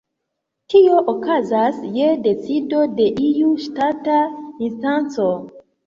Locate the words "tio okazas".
0.73-1.77